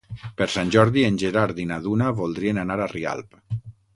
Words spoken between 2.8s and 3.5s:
a Rialp.